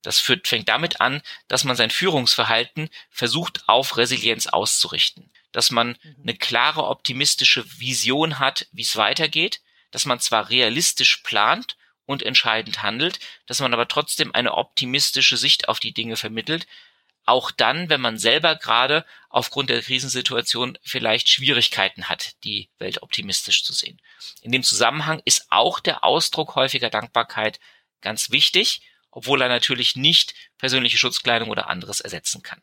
[0.01, 5.89] Das führt, fängt damit an, dass man sein Führungsverhalten versucht auf Resilienz auszurichten, dass man
[6.01, 6.15] mhm.
[6.23, 9.61] eine klare optimistische Vision hat, wie es weitergeht,
[9.91, 15.69] dass man zwar realistisch plant und entscheidend handelt, dass man aber trotzdem eine optimistische Sicht
[15.69, 16.67] auf die Dinge vermittelt,
[17.25, 23.63] auch dann, wenn man selber gerade aufgrund der Krisensituation vielleicht Schwierigkeiten hat, die Welt optimistisch
[23.63, 24.01] zu sehen.
[24.41, 27.59] In dem Zusammenhang ist auch der Ausdruck häufiger Dankbarkeit
[28.01, 32.61] ganz wichtig, obwohl er natürlich nicht persönliche Schutzkleidung oder anderes ersetzen kann.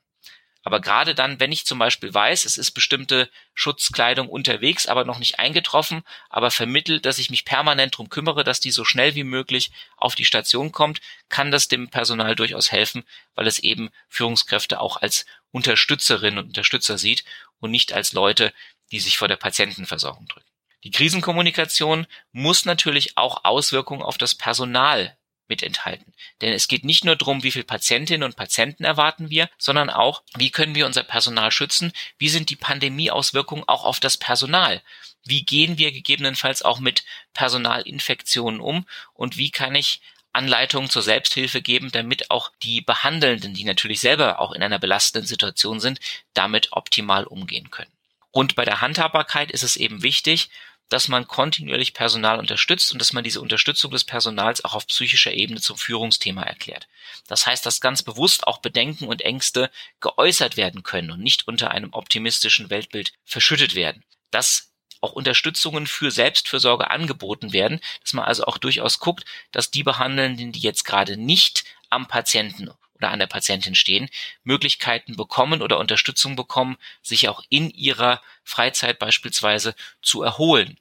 [0.62, 5.18] Aber gerade dann, wenn ich zum Beispiel weiß, es ist bestimmte Schutzkleidung unterwegs, aber noch
[5.18, 9.24] nicht eingetroffen, aber vermittelt, dass ich mich permanent drum kümmere, dass die so schnell wie
[9.24, 14.80] möglich auf die Station kommt, kann das dem Personal durchaus helfen, weil es eben Führungskräfte
[14.80, 17.24] auch als Unterstützerinnen und Unterstützer sieht
[17.58, 18.52] und nicht als Leute,
[18.92, 20.46] die sich vor der Patientenversorgung drücken.
[20.84, 25.16] Die Krisenkommunikation muss natürlich auch Auswirkungen auf das Personal
[25.50, 26.14] mit enthalten.
[26.40, 30.22] Denn es geht nicht nur darum, wie viele Patientinnen und Patienten erwarten wir, sondern auch,
[30.36, 34.80] wie können wir unser Personal schützen, wie sind die Pandemieauswirkungen auch auf das Personal,
[35.24, 40.00] wie gehen wir gegebenenfalls auch mit Personalinfektionen um und wie kann ich
[40.32, 45.26] Anleitungen zur Selbsthilfe geben, damit auch die Behandelnden, die natürlich selber auch in einer belastenden
[45.26, 46.00] Situation sind,
[46.34, 47.90] damit optimal umgehen können.
[48.30, 50.50] Und bei der Handhabbarkeit ist es eben wichtig,
[50.90, 55.32] dass man kontinuierlich Personal unterstützt und dass man diese Unterstützung des Personals auch auf psychischer
[55.32, 56.88] Ebene zum Führungsthema erklärt.
[57.28, 61.70] Das heißt, dass ganz bewusst auch Bedenken und Ängste geäußert werden können und nicht unter
[61.70, 64.04] einem optimistischen Weltbild verschüttet werden.
[64.30, 69.82] Dass auch Unterstützungen für Selbstfürsorge angeboten werden, dass man also auch durchaus guckt, dass die
[69.82, 74.08] Behandelnden, die jetzt gerade nicht am Patienten oder an der Patientin stehen,
[74.44, 80.78] Möglichkeiten bekommen oder Unterstützung bekommen, sich auch in ihrer Freizeit beispielsweise zu erholen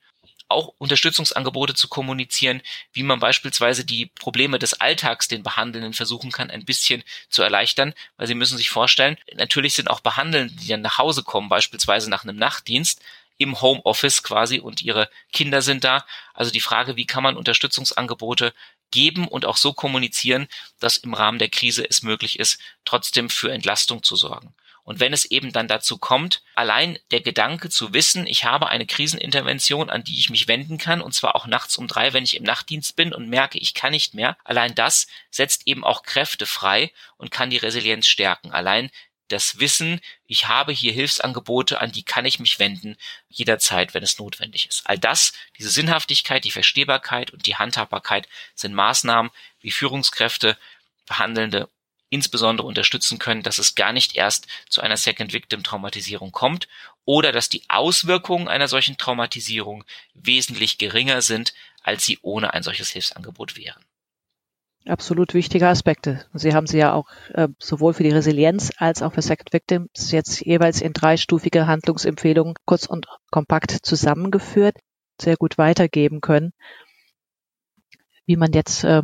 [0.52, 6.50] auch Unterstützungsangebote zu kommunizieren, wie man beispielsweise die Probleme des Alltags den Behandelnden versuchen kann,
[6.50, 10.82] ein bisschen zu erleichtern, weil sie müssen sich vorstellen, natürlich sind auch Behandelnde, die dann
[10.82, 13.00] nach Hause kommen, beispielsweise nach einem Nachtdienst,
[13.38, 16.06] im Homeoffice quasi und ihre Kinder sind da.
[16.34, 18.54] Also die Frage, wie kann man Unterstützungsangebote
[18.92, 20.48] geben und auch so kommunizieren,
[20.80, 24.54] dass im Rahmen der Krise es möglich ist, trotzdem für Entlastung zu sorgen.
[24.90, 28.88] Und wenn es eben dann dazu kommt, allein der Gedanke zu wissen, ich habe eine
[28.88, 32.36] Krisenintervention, an die ich mich wenden kann, und zwar auch nachts um drei, wenn ich
[32.36, 36.48] im Nachtdienst bin und merke, ich kann nicht mehr, allein das setzt eben auch Kräfte
[36.48, 38.50] frei und kann die Resilienz stärken.
[38.50, 38.90] Allein
[39.30, 42.98] das Wissen, ich habe hier Hilfsangebote, an die kann ich mich wenden,
[43.30, 44.82] jederzeit, wenn es notwendig ist.
[44.86, 50.58] All das, diese Sinnhaftigkeit, die Verstehbarkeit und die Handhabbarkeit sind Maßnahmen, wie Führungskräfte,
[51.06, 51.70] Behandelnde
[52.10, 56.68] insbesondere unterstützen können, dass es gar nicht erst zu einer Second Victim Traumatisierung kommt
[57.06, 62.90] oder dass die Auswirkungen einer solchen Traumatisierung wesentlich geringer sind, als sie ohne ein solches
[62.90, 63.84] Hilfsangebot wären.
[64.86, 66.26] Absolut wichtige Aspekte.
[66.34, 70.12] Sie haben sie ja auch äh, sowohl für die Resilienz als auch für Second Victims
[70.12, 74.78] jetzt jeweils in dreistufige Handlungsempfehlungen kurz und kompakt zusammengeführt,
[75.22, 76.54] sehr gut weitergeben können.
[78.26, 79.04] Wie man jetzt äh,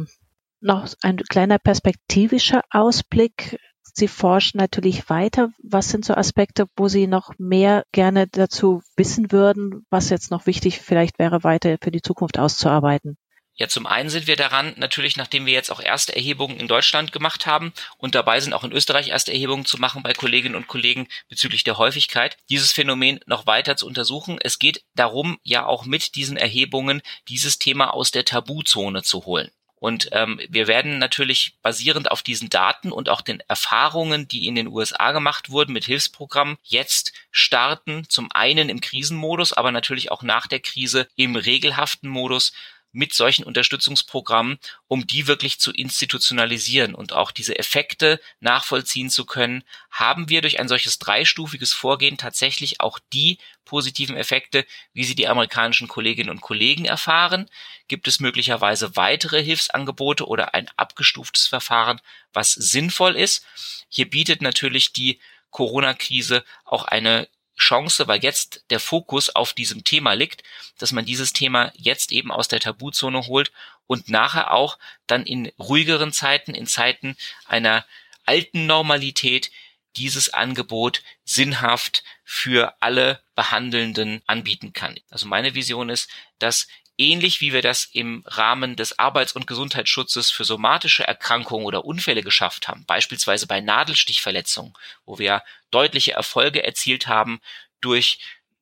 [0.61, 3.59] noch ein kleiner perspektivischer Ausblick
[3.97, 5.51] Sie forschen natürlich weiter.
[5.63, 10.47] Was sind so Aspekte, wo Sie noch mehr gerne dazu wissen würden, was jetzt noch
[10.47, 13.17] wichtig vielleicht wäre, weiter für die Zukunft auszuarbeiten?
[13.57, 17.13] Ja, zum einen sind wir daran, natürlich, nachdem wir jetzt auch erste Erhebungen in Deutschland
[17.13, 20.67] gemacht haben und dabei sind, auch in Österreich erste Erhebungen zu machen bei Kolleginnen und
[20.67, 24.39] Kollegen bezüglich der Häufigkeit, dieses Phänomen noch weiter zu untersuchen.
[24.41, 29.49] Es geht darum, ja auch mit diesen Erhebungen dieses Thema aus der Tabuzone zu holen.
[29.77, 34.55] Und ähm, wir werden natürlich basierend auf diesen Daten und auch den Erfahrungen, die in
[34.55, 40.23] den USA gemacht wurden mit Hilfsprogrammen, jetzt starten, zum einen im Krisenmodus, aber natürlich auch
[40.23, 42.51] nach der Krise im regelhaften Modus
[42.95, 49.65] mit solchen Unterstützungsprogrammen, um die wirklich zu institutionalisieren und auch diese Effekte nachvollziehen zu können,
[49.91, 55.27] haben wir durch ein solches dreistufiges Vorgehen tatsächlich auch die positiven Effekte, wie sie die
[55.27, 57.49] amerikanischen Kolleginnen und Kollegen erfahren?
[57.89, 61.99] Gibt es möglicherweise weitere Hilfsangebote oder ein abgestuftes Verfahren,
[62.31, 63.45] was sinnvoll ist?
[63.89, 67.27] Hier bietet natürlich die Corona-Krise auch eine
[67.57, 70.43] Chance, weil jetzt der Fokus auf diesem Thema liegt,
[70.77, 73.51] dass man dieses Thema jetzt eben aus der Tabuzone holt
[73.87, 77.15] und nachher auch dann in ruhigeren Zeiten, in Zeiten
[77.45, 77.85] einer
[78.25, 79.51] alten Normalität
[79.95, 84.99] dieses Angebot sinnhaft für alle Behandelnden anbieten kann.
[85.09, 90.31] Also meine Vision ist, dass ähnlich wie wir das im Rahmen des Arbeits- und Gesundheitsschutzes
[90.31, 94.73] für somatische Erkrankungen oder Unfälle geschafft haben, beispielsweise bei Nadelstichverletzungen,
[95.05, 97.39] wo wir deutliche Erfolge erzielt haben
[97.81, 98.19] durch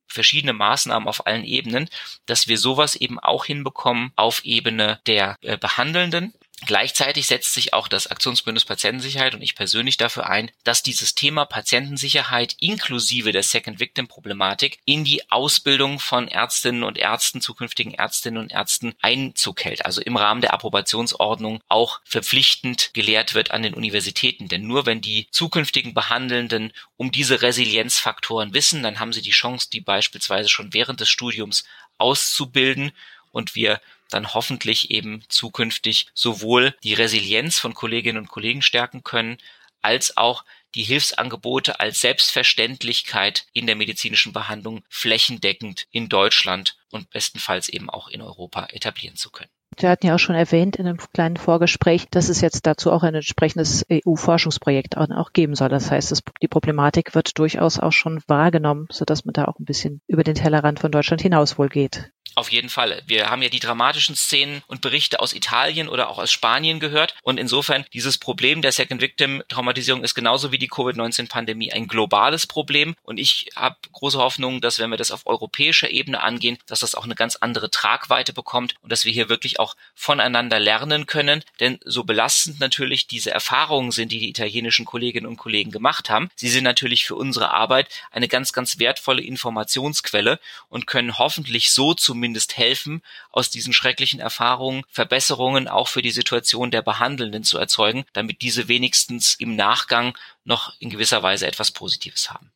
[0.07, 1.89] verschiedene Maßnahmen auf allen Ebenen,
[2.25, 6.33] dass wir sowas eben auch hinbekommen auf Ebene der äh, Behandelnden
[6.65, 11.45] Gleichzeitig setzt sich auch das Aktionsbündnis Patientensicherheit und ich persönlich dafür ein, dass dieses Thema
[11.45, 18.41] Patientensicherheit inklusive der Second Victim Problematik in die Ausbildung von Ärztinnen und Ärzten, zukünftigen Ärztinnen
[18.41, 19.86] und Ärzten Einzug hält.
[19.86, 24.47] Also im Rahmen der Approbationsordnung auch verpflichtend gelehrt wird an den Universitäten.
[24.47, 29.69] Denn nur wenn die zukünftigen Behandelnden um diese Resilienzfaktoren wissen, dann haben sie die Chance,
[29.71, 31.65] die beispielsweise schon während des Studiums
[31.97, 32.91] auszubilden
[33.32, 39.37] und wir dann hoffentlich eben zukünftig sowohl die Resilienz von Kolleginnen und Kollegen stärken können,
[39.81, 40.43] als auch
[40.75, 48.07] die Hilfsangebote als Selbstverständlichkeit in der medizinischen Behandlung flächendeckend in Deutschland und bestenfalls eben auch
[48.07, 49.49] in Europa etablieren zu können.
[49.79, 53.03] Wir hatten ja auch schon erwähnt in einem kleinen Vorgespräch, dass es jetzt dazu auch
[53.03, 55.69] ein entsprechendes EU-Forschungsprojekt auch geben soll.
[55.69, 60.01] Das heißt, die Problematik wird durchaus auch schon wahrgenommen, sodass man da auch ein bisschen
[60.07, 62.11] über den Tellerrand von Deutschland hinaus wohl geht.
[62.35, 63.03] Auf jeden Fall.
[63.05, 67.13] Wir haben ja die dramatischen Szenen und Berichte aus Italien oder auch aus Spanien gehört.
[67.21, 72.47] Und insofern dieses Problem der Second Victim Traumatisierung ist genauso wie die Covid-19-Pandemie ein globales
[72.47, 72.95] Problem.
[73.03, 76.95] Und ich habe große Hoffnung, dass wenn wir das auf europäischer Ebene angehen, dass das
[76.95, 81.43] auch eine ganz andere Tragweite bekommt und dass wir hier wirklich auch voneinander lernen können.
[81.59, 86.29] Denn so belastend natürlich diese Erfahrungen sind, die die italienischen Kolleginnen und Kollegen gemacht haben,
[86.35, 91.93] sie sind natürlich für unsere Arbeit eine ganz, ganz wertvolle Informationsquelle und können hoffentlich so
[91.93, 97.57] zumindest zumindest helfen, aus diesen schrecklichen Erfahrungen Verbesserungen auch für die Situation der Behandelnden zu
[97.57, 102.49] erzeugen, damit diese wenigstens im Nachgang noch in gewisser Weise etwas Positives haben.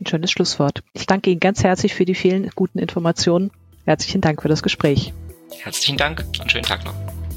[0.00, 0.82] Ein schönes Schlusswort.
[0.92, 3.52] Ich danke Ihnen ganz herzlich für die vielen guten Informationen.
[3.84, 5.12] Herzlichen Dank für das Gespräch.
[5.60, 6.24] Herzlichen Dank.
[6.40, 6.94] Einen schönen Tag noch.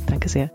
[0.07, 0.49] Danke sehr.